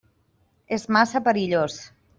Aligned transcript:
És 0.79 0.87
massa 0.99 1.25
perillós. 1.29 1.81